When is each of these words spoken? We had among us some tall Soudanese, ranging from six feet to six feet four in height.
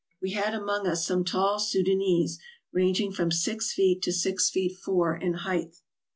We 0.19 0.31
had 0.31 0.55
among 0.55 0.87
us 0.87 1.05
some 1.05 1.23
tall 1.23 1.59
Soudanese, 1.59 2.39
ranging 2.73 3.11
from 3.11 3.29
six 3.31 3.71
feet 3.71 4.01
to 4.01 4.11
six 4.11 4.49
feet 4.49 4.75
four 4.79 5.15
in 5.15 5.33
height. 5.45 5.75